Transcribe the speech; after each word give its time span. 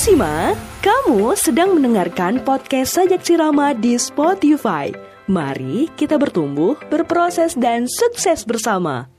Sima, 0.00 0.56
kamu 0.80 1.36
sedang 1.36 1.76
mendengarkan 1.76 2.40
podcast 2.40 2.96
Sajak 2.96 3.20
Sirama 3.20 3.76
di 3.76 4.00
Spotify. 4.00 4.88
Mari 5.28 5.92
kita 5.92 6.16
bertumbuh, 6.16 6.72
berproses, 6.88 7.52
dan 7.52 7.84
sukses 7.84 8.48
bersama. 8.48 9.12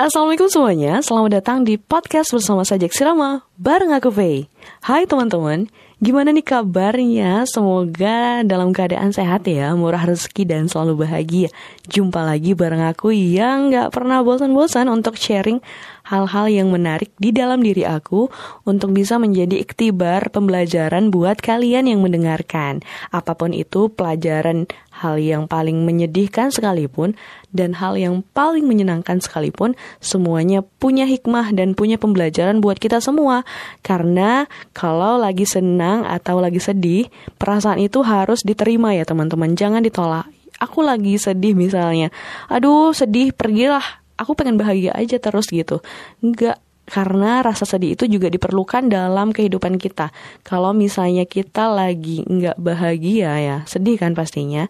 Assalamualaikum 0.00 0.48
semuanya, 0.48 1.04
selamat 1.04 1.44
datang 1.44 1.60
di 1.60 1.76
podcast 1.76 2.32
bersama 2.32 2.64
Sajak 2.64 2.96
Sirama 2.96 3.44
bareng 3.60 3.92
aku 3.92 4.08
Faye. 4.08 4.51
Hai 4.82 5.06
teman-teman, 5.06 5.70
gimana 6.02 6.34
nih 6.34 6.42
kabarnya? 6.42 7.46
Semoga 7.46 8.42
dalam 8.42 8.74
keadaan 8.74 9.14
sehat 9.14 9.46
ya, 9.46 9.70
murah 9.78 10.02
rezeki 10.02 10.42
dan 10.42 10.66
selalu 10.66 11.06
bahagia. 11.06 11.54
Jumpa 11.86 12.22
lagi 12.26 12.58
bareng 12.58 12.82
aku 12.82 13.14
yang 13.14 13.70
gak 13.70 13.94
pernah 13.94 14.22
bosan-bosan 14.26 14.90
untuk 14.90 15.14
sharing 15.14 15.62
hal-hal 16.02 16.50
yang 16.50 16.68
menarik 16.68 17.14
di 17.16 17.30
dalam 17.30 17.62
diri 17.62 17.86
aku 17.86 18.26
untuk 18.66 18.90
bisa 18.90 19.16
menjadi 19.22 19.62
iktibar 19.62 20.28
pembelajaran 20.34 21.14
buat 21.14 21.38
kalian 21.38 21.86
yang 21.86 22.02
mendengarkan. 22.02 22.82
Apa 23.14 23.38
pun 23.38 23.54
itu 23.54 23.86
pelajaran 23.88 24.66
hal 24.92 25.16
yang 25.16 25.48
paling 25.48 25.88
menyedihkan 25.88 26.52
sekalipun 26.52 27.16
dan 27.54 27.72
hal 27.78 27.96
yang 27.96 28.20
paling 28.36 28.68
menyenangkan 28.68 29.24
sekalipun 29.24 29.72
semuanya 30.04 30.60
punya 30.60 31.08
hikmah 31.08 31.52
dan 31.56 31.72
punya 31.72 31.96
pembelajaran 31.96 32.60
buat 32.60 32.76
kita 32.76 33.00
semua. 33.00 33.46
Karena 33.80 34.44
kalau 34.72 35.20
lagi 35.20 35.44
senang 35.44 36.04
atau 36.04 36.38
lagi 36.40 36.58
sedih, 36.58 37.08
perasaan 37.36 37.80
itu 37.80 38.00
harus 38.06 38.40
diterima 38.46 38.94
ya 38.96 39.04
teman-teman, 39.06 39.54
jangan 39.58 39.84
ditolak. 39.84 40.28
Aku 40.62 40.84
lagi 40.84 41.18
sedih 41.18 41.58
misalnya. 41.58 42.14
Aduh, 42.46 42.94
sedih, 42.94 43.34
pergilah 43.34 44.02
aku 44.22 44.38
pengen 44.38 44.54
bahagia 44.54 44.94
aja 44.94 45.18
terus 45.18 45.50
gitu 45.50 45.82
enggak 46.22 46.62
karena 46.82 47.42
rasa 47.42 47.66
sedih 47.66 47.94
itu 47.94 48.04
juga 48.10 48.26
diperlukan 48.26 48.90
dalam 48.90 49.30
kehidupan 49.30 49.78
kita. 49.78 50.10
Kalau 50.42 50.74
misalnya 50.74 51.22
kita 51.24 51.70
lagi 51.70 52.26
nggak 52.26 52.58
bahagia 52.58 53.38
ya, 53.38 53.56
sedih 53.70 53.96
kan 53.96 54.18
pastinya. 54.18 54.66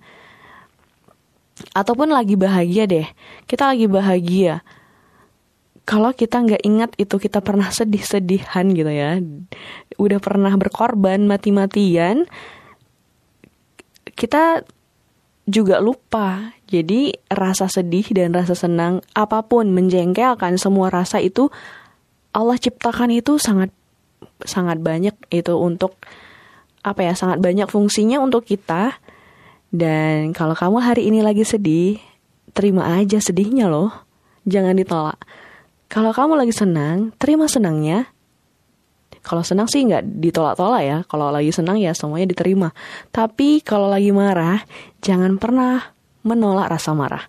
Ataupun 1.73 2.13
lagi 2.13 2.37
bahagia 2.37 2.85
deh, 2.85 3.09
kita 3.49 3.65
lagi 3.65 3.89
bahagia. 3.89 4.61
Kalau 5.83 6.15
kita 6.15 6.39
nggak 6.39 6.63
ingat 6.63 6.91
itu 6.95 7.19
kita 7.19 7.43
pernah 7.43 7.67
sedih-sedihan 7.75 8.71
gitu 8.71 8.93
ya, 8.93 9.19
udah 9.99 10.19
pernah 10.23 10.55
berkorban 10.55 11.27
mati-matian, 11.27 12.31
kita 14.15 14.63
juga 15.47 15.83
lupa. 15.83 16.55
Jadi 16.71 17.13
rasa 17.29 17.67
sedih 17.67 18.07
dan 18.15 18.31
rasa 18.33 18.55
senang 18.55 19.03
apa 19.13 19.43
pun 19.43 19.69
menjengkelkan 19.75 20.57
semua 20.57 20.89
rasa 20.89 21.19
itu 21.19 21.51
Allah 22.33 22.57
ciptakan 22.57 23.13
itu 23.13 23.37
sangat 23.37 23.69
sangat 24.47 24.81
banyak 24.81 25.13
itu 25.29 25.53
untuk 25.59 25.99
apa 26.83 27.05
ya 27.05 27.13
sangat 27.19 27.43
banyak 27.43 27.69
fungsinya 27.69 28.23
untuk 28.23 28.47
kita. 28.47 28.97
Dan 29.73 30.37
kalau 30.37 30.55
kamu 30.55 30.79
hari 30.79 31.09
ini 31.09 31.25
lagi 31.25 31.43
sedih 31.43 31.99
terima 32.55 32.97
aja 32.97 33.19
sedihnya 33.19 33.67
loh. 33.67 33.91
Jangan 34.47 34.79
ditolak 34.79 35.19
kalau 35.93 36.17
kamu 36.17 36.41
lagi 36.41 36.57
senang 36.57 37.13
terima 37.21 37.45
senangnya 37.45 38.09
kalau 39.23 39.47
senang 39.47 39.71
sih 39.71 39.87
nggak 39.87 40.19
ditolak-tolak 40.19 40.83
ya. 40.83 40.99
Kalau 41.07 41.31
lagi 41.31 41.55
senang 41.55 41.79
ya 41.79 41.95
semuanya 41.95 42.35
diterima. 42.35 42.75
Tapi 43.15 43.63
kalau 43.63 43.87
lagi 43.87 44.11
marah, 44.11 44.59
jangan 44.99 45.39
pernah 45.39 45.95
menolak 46.27 46.75
rasa 46.75 46.91
marah. 46.93 47.23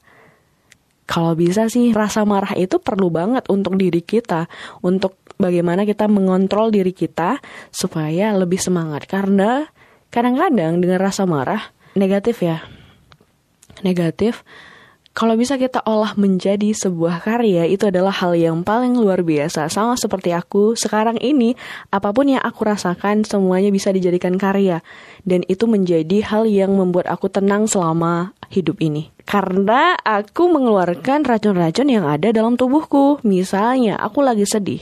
Kalau 1.05 1.37
bisa 1.37 1.69
sih 1.69 1.93
rasa 1.93 2.25
marah 2.25 2.57
itu 2.57 2.81
perlu 2.81 3.13
banget 3.13 3.45
untuk 3.53 3.77
diri 3.77 4.01
kita, 4.01 4.49
untuk 4.81 5.21
bagaimana 5.37 5.85
kita 5.85 6.09
mengontrol 6.09 6.73
diri 6.73 6.95
kita 6.97 7.37
supaya 7.69 8.33
lebih 8.33 8.57
semangat. 8.57 9.05
Karena 9.05 9.61
kadang-kadang 10.09 10.81
dengan 10.81 10.97
rasa 10.97 11.29
marah 11.29 11.61
negatif 11.93 12.41
ya, 12.41 12.65
negatif 13.85 14.41
kalau 15.13 15.37
bisa 15.37 15.61
kita 15.61 15.77
olah 15.85 16.17
menjadi 16.17 16.73
sebuah 16.73 17.21
karya 17.21 17.69
itu 17.69 17.85
adalah 17.85 18.09
hal 18.09 18.33
yang 18.33 18.65
paling 18.65 18.97
luar 18.97 19.21
biasa. 19.21 19.69
Sama 19.69 19.93
seperti 19.93 20.33
aku 20.33 20.73
sekarang 20.73 21.21
ini, 21.21 21.53
apa 21.93 22.09
pun 22.09 22.33
yang 22.33 22.41
aku 22.41 22.65
rasakan 22.65 23.21
semuanya 23.21 23.69
bisa 23.69 23.93
dijadikan 23.93 24.41
karya. 24.41 24.81
Dan 25.21 25.45
itu 25.45 25.69
menjadi 25.69 26.25
hal 26.25 26.49
yang 26.49 26.73
membuat 26.73 27.13
aku 27.13 27.29
tenang 27.29 27.69
selama 27.69 28.33
hidup 28.49 28.81
ini. 28.81 29.13
Karena 29.29 29.93
aku 30.01 30.49
mengeluarkan 30.49 31.29
racun-racun 31.29 31.93
yang 31.93 32.09
ada 32.09 32.33
dalam 32.33 32.57
tubuhku. 32.57 33.21
Misalnya, 33.21 34.01
aku 34.01 34.25
lagi 34.25 34.49
sedih. 34.49 34.81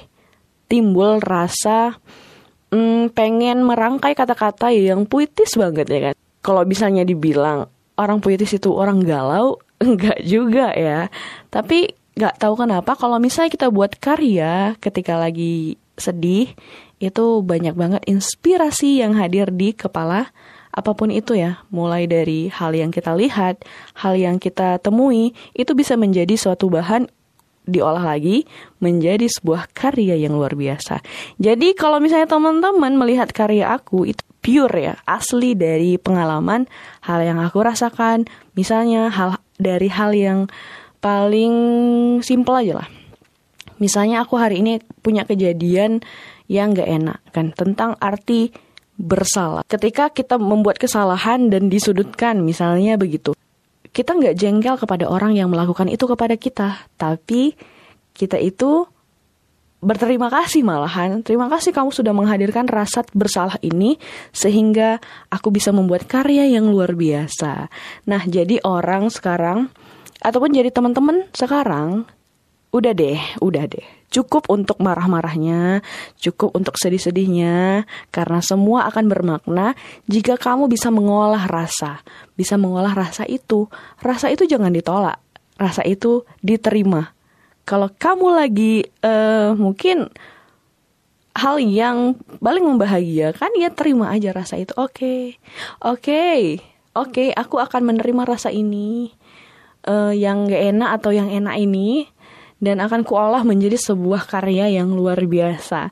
Timbul 0.72 1.20
rasa 1.20 2.00
hmm, 2.72 3.12
pengen 3.12 3.68
merangkai 3.68 4.16
kata-kata 4.16 4.72
yang 4.72 5.03
puitis 5.03 5.59
banget 5.59 5.91
ya 5.91 6.00
kan. 6.12 6.16
Kalau 6.40 6.64
misalnya 6.64 7.03
dibilang 7.03 7.68
orang 8.00 8.24
puitis 8.24 8.56
itu 8.56 8.72
orang 8.72 9.03
galau, 9.03 9.59
enggak 9.86 10.19
juga 10.22 10.72
ya. 10.78 11.09
Tapi 11.50 11.97
nggak 12.14 12.38
tahu 12.38 12.53
kenapa 12.59 12.94
kalau 12.94 13.18
misalnya 13.18 13.50
kita 13.50 13.68
buat 13.72 13.97
karya 13.97 14.75
ketika 14.78 15.18
lagi 15.18 15.80
sedih 15.96 16.52
itu 17.02 17.25
banyak 17.42 17.74
banget 17.74 18.02
inspirasi 18.06 19.02
yang 19.02 19.18
hadir 19.18 19.50
di 19.50 19.74
kepala 19.74 20.30
apa 20.72 20.91
pun 20.94 21.09
itu 21.09 21.34
ya. 21.34 21.66
Mulai 21.74 22.06
dari 22.06 22.47
hal 22.53 22.78
yang 22.78 22.94
kita 22.94 23.18
lihat 23.18 23.66
hal 23.97 24.14
yang 24.16 24.38
kita 24.38 24.78
temui 24.80 25.34
itu 25.58 25.72
bisa 25.74 25.97
menjadi 25.97 26.38
suatu 26.38 26.70
bahan 26.72 27.09
diolah 27.66 28.02
lagi 28.02 28.50
menjadi 28.81 29.30
sebuah 29.30 29.70
karya 29.72 30.18
yang 30.18 30.34
luar 30.34 30.58
biasa. 30.58 31.02
Jadi 31.38 31.78
kalau 31.78 32.02
misalnya 32.02 32.30
teman-teman 32.30 32.97
melihat 32.97 33.30
karya 33.30 33.70
aku 33.70 34.09
itu 34.09 34.22
pure 34.41 34.74
ya 34.74 34.97
asli 35.06 35.53
dari 35.53 36.02
pengalaman 36.02 36.66
hal 37.06 37.22
yang 37.22 37.38
aku 37.38 37.62
rasakan. 37.62 38.25
Misalnya 38.58 39.14
hal 39.14 39.38
dari 39.61 39.88
hal 39.94 40.17
yang 40.17 40.49
paling 40.97 41.53
simple 42.25 42.57
aja 42.57 42.81
lah. 42.81 42.89
Misalnya 43.77 44.25
aku 44.25 44.38
hari 44.38 44.61
ini 44.61 44.81
punya 45.01 45.25
kejadian 45.25 46.05
yang 46.45 46.73
gak 46.73 46.89
enak 46.89 47.19
kan 47.33 47.53
tentang 47.53 47.97
arti 47.97 48.53
bersalah. 49.01 49.66
Ketika 49.66 50.13
kita 50.13 50.38
membuat 50.38 50.77
kesalahan 50.77 51.49
dan 51.49 51.69
disudutkan 51.69 52.45
misalnya 52.45 52.97
begitu. 52.97 53.33
Kita 53.91 54.16
nggak 54.16 54.39
jengkel 54.39 54.79
kepada 54.79 55.11
orang 55.11 55.35
yang 55.35 55.51
melakukan 55.51 55.91
itu 55.91 56.07
kepada 56.07 56.39
kita, 56.39 56.88
tapi 56.95 57.59
kita 58.16 58.39
itu 58.39 58.88
berterima 59.81 60.30
kasih 60.30 60.62
malahan. 60.62 61.25
Terima 61.25 61.50
kasih 61.50 61.74
kamu 61.74 61.90
sudah 61.90 62.14
menghadirkan 62.14 62.69
rasa 62.69 63.02
bersalah 63.12 63.58
ini 63.66 63.97
sehingga 64.30 65.02
aku 65.34 65.50
bisa 65.50 65.74
membuat 65.74 66.06
karya 66.06 66.46
yang 66.47 66.69
luar 66.69 66.94
biasa. 66.94 67.68
Nah, 68.08 68.22
jadi 68.30 68.62
orang 68.62 69.09
sekarang 69.09 69.74
ataupun 70.22 70.53
jadi 70.53 70.70
teman-teman 70.70 71.25
sekarang 71.34 72.06
udah 72.72 72.94
deh, 72.94 73.20
udah 73.41 73.66
deh. 73.68 73.84
Cukup 74.12 74.52
untuk 74.52 74.75
marah-marahnya, 74.84 75.80
cukup 76.20 76.52
untuk 76.52 76.75
sedih-sedihnya, 76.75 77.88
karena 78.12 78.40
semua 78.44 78.84
akan 78.91 79.08
bermakna 79.08 79.72
jika 80.08 80.36
kamu 80.36 80.68
bisa 80.68 80.91
mengolah 80.91 81.47
rasa, 81.47 82.03
bisa 82.36 82.59
mengolah 82.59 82.91
rasa 82.91 83.24
itu. 83.24 83.72
Rasa 84.03 84.28
itu 84.28 84.44
jangan 84.44 84.75
ditolak, 84.75 85.20
rasa 85.56 85.88
itu 85.88 86.28
diterima 86.44 87.16
kalau 87.66 87.89
kamu 87.95 88.27
lagi 88.33 88.73
uh, 89.05 89.53
mungkin 89.55 90.09
hal 91.31 91.63
yang 91.63 92.19
paling 92.44 92.66
membahagiakan 92.67 93.51
ya 93.55 93.72
terima 93.72 94.11
aja 94.11 94.35
rasa 94.35 94.59
itu 94.59 94.75
oke 94.75 94.91
okay. 94.91 95.22
oke 95.79 96.03
okay. 96.03 96.39
oke 96.94 97.11
okay, 97.16 97.27
aku 97.31 97.57
akan 97.61 97.95
menerima 97.95 98.27
rasa 98.27 98.51
ini 98.51 99.16
uh, 99.88 100.11
yang 100.11 100.51
gak 100.51 100.75
enak 100.75 100.89
atau 100.99 101.11
yang 101.16 101.31
enak 101.31 101.55
ini 101.55 102.11
dan 102.61 102.83
akan 102.83 103.02
kuolah 103.08 103.41
menjadi 103.41 103.79
sebuah 103.79 104.28
karya 104.29 104.69
yang 104.69 104.93
luar 104.93 105.17
biasa 105.23 105.90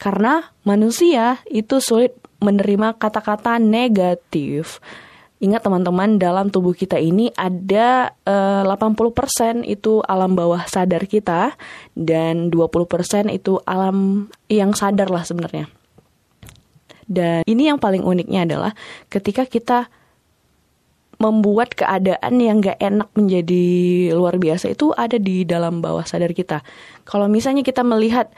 karena 0.00 0.50
manusia 0.66 1.38
itu 1.46 1.78
sulit 1.78 2.16
menerima 2.42 2.98
kata-kata 2.98 3.62
negatif 3.62 4.82
Ingat 5.42 5.66
teman-teman, 5.66 6.22
dalam 6.22 6.54
tubuh 6.54 6.70
kita 6.70 7.02
ini 7.02 7.34
ada 7.34 8.14
eh, 8.22 8.62
80% 8.62 9.66
itu 9.66 9.98
alam 10.06 10.38
bawah 10.38 10.62
sadar 10.70 11.02
kita 11.10 11.58
dan 11.98 12.46
20% 12.46 13.26
itu 13.34 13.58
alam 13.66 14.30
yang 14.46 14.70
sadar 14.70 15.10
lah 15.10 15.26
sebenarnya. 15.26 15.66
Dan 17.10 17.42
ini 17.50 17.66
yang 17.66 17.82
paling 17.82 18.06
uniknya 18.06 18.46
adalah 18.46 18.72
ketika 19.10 19.42
kita 19.42 19.90
membuat 21.18 21.74
keadaan 21.74 22.38
yang 22.38 22.62
gak 22.62 22.78
enak 22.78 23.10
menjadi 23.14 23.66
luar 24.14 24.38
biasa 24.38 24.70
itu 24.70 24.94
ada 24.94 25.18
di 25.18 25.42
dalam 25.42 25.82
bawah 25.82 26.06
sadar 26.06 26.30
kita. 26.30 26.62
Kalau 27.02 27.26
misalnya 27.26 27.66
kita 27.66 27.82
melihat 27.82 28.30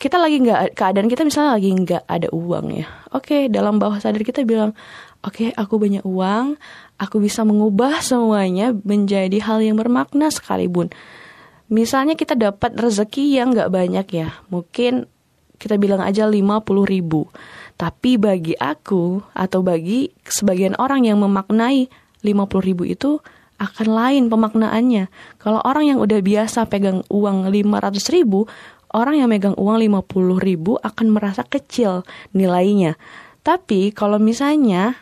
kita 0.00 0.16
lagi 0.16 0.38
nggak 0.38 0.78
keadaan 0.78 1.10
kita 1.10 1.26
misalnya 1.26 1.58
lagi 1.58 1.70
nggak 1.74 2.04
ada 2.06 2.30
uang 2.30 2.66
ya 2.78 2.86
oke 3.10 3.50
dalam 3.50 3.82
bawah 3.82 3.98
sadar 3.98 4.22
kita 4.22 4.46
bilang 4.46 4.70
oke 5.20 5.34
okay, 5.36 5.50
aku 5.56 5.76
banyak 5.76 6.04
uang, 6.04 6.56
aku 6.96 7.16
bisa 7.20 7.44
mengubah 7.44 8.00
semuanya 8.00 8.72
menjadi 8.72 9.36
hal 9.44 9.60
yang 9.60 9.76
bermakna 9.76 10.32
sekalipun. 10.32 10.88
Misalnya 11.70 12.18
kita 12.18 12.34
dapat 12.34 12.74
rezeki 12.74 13.38
yang 13.38 13.54
nggak 13.54 13.70
banyak 13.70 14.06
ya, 14.10 14.34
mungkin 14.50 15.06
kita 15.60 15.76
bilang 15.76 16.00
aja 16.00 16.24
50 16.26 16.40
ribu. 16.88 17.28
Tapi 17.76 18.16
bagi 18.16 18.56
aku 18.56 19.20
atau 19.36 19.60
bagi 19.60 20.08
sebagian 20.24 20.76
orang 20.80 21.04
yang 21.04 21.20
memaknai 21.20 21.88
50 22.24 22.68
ribu 22.68 22.84
itu 22.88 23.20
akan 23.60 23.88
lain 23.92 24.24
pemaknaannya. 24.32 25.12
Kalau 25.36 25.60
orang 25.60 25.94
yang 25.94 25.98
udah 26.00 26.20
biasa 26.24 26.64
pegang 26.66 27.04
uang 27.12 27.52
500 27.52 28.16
ribu, 28.16 28.48
orang 28.96 29.20
yang 29.20 29.28
megang 29.28 29.54
uang 29.54 29.76
50 29.84 30.40
ribu 30.40 30.80
akan 30.80 31.06
merasa 31.12 31.44
kecil 31.44 32.02
nilainya. 32.32 32.96
Tapi 33.44 33.92
kalau 33.92 34.16
misalnya 34.16 34.96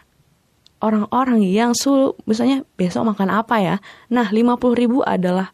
orang-orang 0.78 1.42
yang 1.42 1.74
sul 1.74 2.14
misalnya 2.24 2.62
besok 2.78 3.14
makan 3.14 3.30
apa 3.34 3.56
ya, 3.58 3.76
nah 4.10 4.26
50 4.30 4.58
ribu 4.78 5.02
adalah 5.02 5.50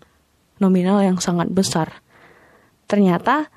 nominal 0.61 1.01
yang 1.01 1.19
sangat 1.19 1.51
besar. 1.51 2.01
Ternyata 2.85 3.49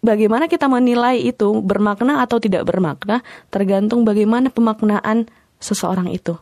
bagaimana 0.00 0.48
kita 0.48 0.66
menilai 0.66 1.20
itu 1.20 1.60
bermakna 1.60 2.24
atau 2.24 2.40
tidak 2.40 2.64
bermakna 2.64 3.20
tergantung 3.52 4.02
bagaimana 4.02 4.48
pemaknaan 4.48 5.28
seseorang 5.60 6.08
itu. 6.08 6.36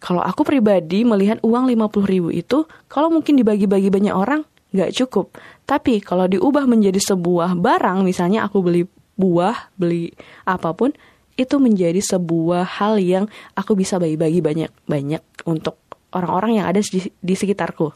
Kalau 0.00 0.24
aku 0.24 0.48
pribadi 0.48 1.04
melihat 1.04 1.44
uang 1.44 1.68
50 1.68 2.08
ribu 2.08 2.28
itu, 2.32 2.64
kalau 2.88 3.12
mungkin 3.12 3.36
dibagi-bagi 3.36 3.92
banyak 3.92 4.16
orang, 4.16 4.48
nggak 4.72 4.96
cukup. 4.96 5.36
Tapi 5.68 6.00
kalau 6.00 6.24
diubah 6.24 6.64
menjadi 6.64 6.96
sebuah 6.96 7.52
barang, 7.60 8.00
misalnya 8.08 8.48
aku 8.48 8.64
beli 8.64 8.82
buah, 9.20 9.68
beli 9.76 10.08
apa 10.48 10.72
pun, 10.72 10.96
itu 11.40 11.56
menjadi 11.56 11.98
sebuah 12.04 12.68
hal 12.68 13.00
yang 13.00 13.24
aku 13.56 13.72
bisa 13.72 13.96
bagi-bagi 13.96 14.44
banyak-banyak 14.44 15.24
untuk 15.48 15.80
orang-orang 16.12 16.60
yang 16.60 16.66
ada 16.68 16.84
di, 16.84 17.08
di 17.08 17.34
sekitarku. 17.34 17.88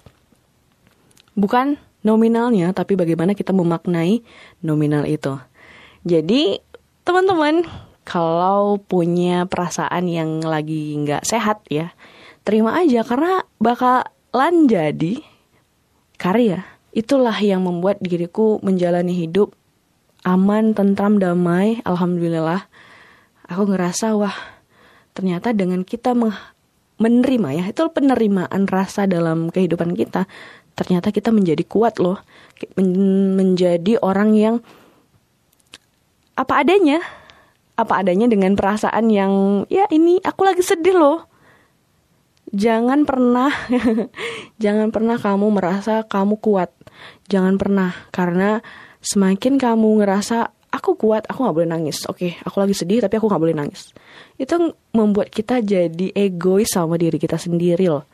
Bukan 1.37 1.76
nominalnya, 2.00 2.73
tapi 2.73 2.96
bagaimana 2.96 3.37
kita 3.37 3.52
memaknai 3.52 4.25
nominal 4.64 5.05
itu. 5.05 5.37
Jadi, 6.08 6.56
teman-teman, 7.05 7.69
kalau 8.05 8.81
punya 8.81 9.44
perasaan 9.44 10.08
yang 10.08 10.40
lagi 10.44 10.97
nggak 11.00 11.25
sehat 11.25 11.64
ya, 11.69 11.93
terima 12.44 12.76
aja 12.81 13.05
karena 13.05 13.44
bakalan 13.61 14.69
jadi 14.69 15.20
karya. 16.17 16.64
Itulah 16.94 17.35
yang 17.43 17.67
membuat 17.67 17.99
diriku 17.99 18.62
menjalani 18.62 19.12
hidup 19.12 19.52
aman, 20.25 20.73
tentram, 20.73 21.20
damai. 21.20 21.82
Alhamdulillah. 21.85 22.67
Aku 23.49 23.69
ngerasa 23.69 24.17
wah 24.17 24.35
ternyata 25.14 25.55
dengan 25.55 25.87
kita 25.87 26.17
menerima 26.99 27.49
ya 27.55 27.64
itu 27.70 27.82
penerimaan 27.91 28.67
rasa 28.67 29.06
dalam 29.06 29.50
kehidupan 29.50 29.94
kita 29.94 30.26
ternyata 30.75 31.14
kita 31.14 31.31
menjadi 31.31 31.62
kuat 31.62 32.02
loh 32.02 32.19
Men 32.75 32.91
menjadi 33.38 33.99
orang 34.02 34.35
yang 34.35 34.56
apa 36.35 36.67
adanya 36.67 36.99
apa 37.75 38.02
adanya 38.02 38.31
dengan 38.31 38.55
perasaan 38.55 39.11
yang 39.11 39.67
ya 39.67 39.90
ini 39.90 40.23
aku 40.23 40.47
lagi 40.47 40.62
sedih 40.62 40.94
loh. 40.94 41.19
Jangan 42.55 43.02
pernah 43.02 43.50
jangan 44.62 44.94
pernah 44.94 45.19
kamu 45.19 45.47
merasa 45.50 46.06
kamu 46.06 46.38
kuat. 46.38 46.70
Jangan 47.26 47.58
pernah 47.58 47.90
karena 48.14 48.62
semakin 49.02 49.58
kamu 49.58 50.02
ngerasa 50.02 50.54
aku 50.75 50.99
kuat, 50.99 51.31
aku 51.31 51.47
nggak 51.47 51.56
boleh 51.56 51.71
nangis. 51.71 52.03
Oke, 52.11 52.35
aku 52.43 52.59
lagi 52.59 52.75
sedih 52.75 52.99
tapi 52.99 53.15
aku 53.23 53.31
nggak 53.31 53.43
boleh 53.43 53.56
nangis. 53.56 53.94
Itu 54.35 54.75
membuat 54.91 55.31
kita 55.31 55.62
jadi 55.62 56.11
egois 56.11 56.75
sama 56.75 56.99
diri 56.99 57.17
kita 57.17 57.38
sendiri 57.38 57.87
loh. 57.87 58.05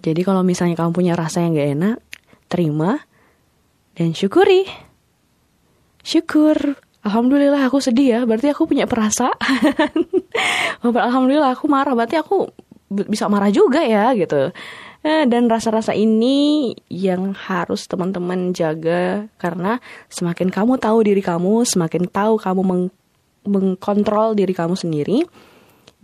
Jadi 0.00 0.20
kalau 0.24 0.40
misalnya 0.40 0.80
kamu 0.80 0.96
punya 0.96 1.12
rasa 1.12 1.44
yang 1.44 1.52
gak 1.56 1.70
enak, 1.76 1.96
terima 2.48 3.04
dan 3.96 4.16
syukuri. 4.16 4.64
Syukur 6.00 6.56
Alhamdulillah 7.00 7.64
aku 7.64 7.80
sedih 7.80 8.08
ya, 8.12 8.20
berarti 8.28 8.52
aku 8.52 8.68
punya 8.68 8.84
perasaan. 8.84 9.92
Alhamdulillah 10.84 11.56
aku 11.56 11.64
marah, 11.64 11.96
berarti 11.96 12.20
aku 12.20 12.48
bisa 13.08 13.24
marah 13.32 13.48
juga 13.48 13.80
ya 13.80 14.12
gitu. 14.12 14.52
Nah, 15.00 15.24
dan 15.24 15.48
rasa-rasa 15.48 15.96
ini 15.96 16.70
yang 16.92 17.32
harus 17.32 17.88
teman-teman 17.88 18.52
jaga 18.52 19.24
karena 19.40 19.80
semakin 20.12 20.52
kamu 20.52 20.76
tahu 20.76 21.00
diri 21.00 21.24
kamu, 21.24 21.64
semakin 21.64 22.04
tahu 22.04 22.36
kamu 22.36 22.60
meng 22.60 22.84
mengkontrol 23.40 24.36
diri 24.36 24.52
kamu 24.52 24.76
sendiri 24.76 25.24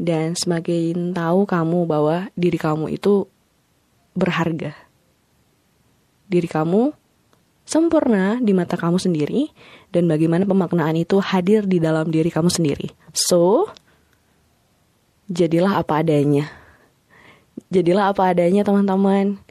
dan 0.00 0.32
semakin 0.32 1.12
tahu 1.12 1.44
kamu 1.44 1.84
bahwa 1.84 2.32
diri 2.32 2.56
kamu 2.56 2.96
itu 2.96 3.28
berharga. 4.16 4.72
Diri 6.32 6.48
kamu 6.48 6.96
sempurna 7.68 8.40
di 8.40 8.56
mata 8.56 8.80
kamu 8.80 8.96
sendiri 8.96 9.52
dan 9.92 10.08
bagaimana 10.08 10.48
pemaknaan 10.48 10.96
itu 10.96 11.20
hadir 11.20 11.68
di 11.68 11.76
dalam 11.76 12.08
diri 12.08 12.32
kamu 12.32 12.48
sendiri. 12.48 12.88
So, 13.12 13.68
jadilah 15.28 15.84
apa 15.84 16.00
adanya. 16.00 16.65
Jadilah 17.70 18.14
apa 18.14 18.30
adanya 18.30 18.62
teman-teman. 18.62 19.42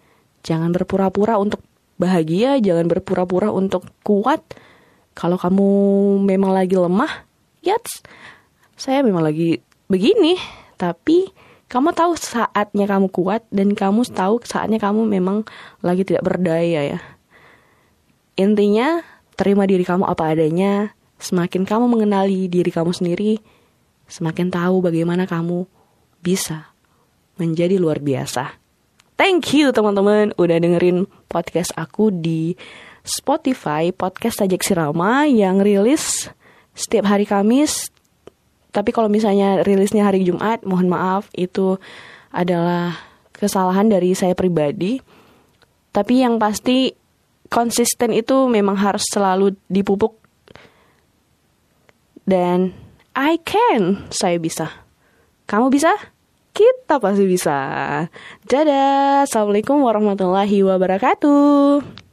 Jangan 0.46 0.72
berpura-pura 0.72 1.36
untuk 1.36 1.60
bahagia, 2.00 2.60
jangan 2.64 2.88
berpura-pura 2.88 3.52
untuk 3.52 3.88
kuat. 4.06 4.44
Kalau 5.16 5.40
kamu 5.40 5.68
memang 6.28 6.52
lagi 6.52 6.76
lemah, 6.76 7.24
ya 7.64 7.80
saya 8.76 9.00
memang 9.00 9.24
lagi 9.24 9.64
begini, 9.88 10.36
tapi 10.76 11.32
kamu 11.72 11.96
tahu 11.96 12.14
saatnya 12.20 12.86
kamu 12.86 13.08
kuat 13.10 13.48
dan 13.50 13.72
kamu 13.74 14.04
tahu 14.12 14.44
saatnya 14.44 14.78
kamu 14.78 15.08
memang 15.08 15.48
lagi 15.80 16.04
tidak 16.04 16.28
berdaya 16.28 16.96
ya. 16.96 17.00
Intinya, 18.36 19.00
terima 19.40 19.64
diri 19.64 19.88
kamu 19.88 20.04
apa 20.04 20.36
adanya. 20.36 20.92
Semakin 21.16 21.64
kamu 21.64 21.88
mengenali 21.88 22.52
diri 22.52 22.68
kamu 22.68 22.92
sendiri, 22.92 23.40
semakin 24.12 24.52
tahu 24.52 24.84
bagaimana 24.84 25.24
kamu 25.24 25.64
bisa 26.20 26.75
menjadi 27.40 27.80
luar 27.80 28.04
biasa. 28.04 28.60
Thank 29.16 29.56
you 29.56 29.72
teman-teman 29.72 30.36
udah 30.36 30.58
dengerin 30.60 31.08
podcast 31.32 31.72
aku 31.80 32.12
di 32.12 32.60
Spotify 33.06 33.96
podcast 33.96 34.44
Sajak 34.44 34.66
Sirama 34.66 35.24
yang 35.30 35.64
rilis 35.64 36.28
setiap 36.76 37.08
hari 37.08 37.24
Kamis. 37.24 37.94
Tapi 38.76 38.92
kalau 38.92 39.08
misalnya 39.08 39.64
rilisnya 39.64 40.04
hari 40.04 40.28
Jumat, 40.28 40.68
mohon 40.68 40.92
maaf 40.92 41.32
itu 41.32 41.80
adalah 42.36 43.00
kesalahan 43.32 43.88
dari 43.88 44.12
saya 44.12 44.36
pribadi. 44.36 45.00
Tapi 45.96 46.20
yang 46.20 46.36
pasti 46.36 46.92
konsisten 47.48 48.12
itu 48.12 48.52
memang 48.52 48.76
harus 48.76 49.08
selalu 49.08 49.56
dipupuk 49.70 50.18
dan 52.26 52.74
I 53.14 53.38
can 53.40 54.10
saya 54.10 54.42
bisa 54.42 54.84
kamu 55.46 55.70
bisa 55.70 55.94
kita 56.56 57.04
pasti 57.04 57.28
bisa. 57.28 57.60
Dadah. 58.48 59.28
Assalamualaikum 59.28 59.84
warahmatullahi 59.84 60.64
wabarakatuh 60.64 62.05